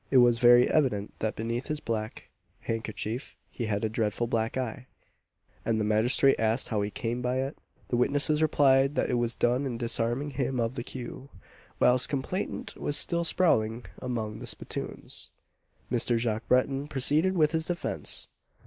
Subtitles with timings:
[0.09, 4.87] _"It was very evident that beneath his black handkerchief he had a dreadful black eye,
[5.63, 7.55] and the magistrate asked how he came by it?
[7.89, 11.29] The witnesses replied that it was done in disarming him of the cue,
[11.79, 15.29] whilst complainant was still sprawling among the spittoons.
[15.91, 16.17] Mr.
[16.17, 18.27] Jacques Breton proceeded with his defence.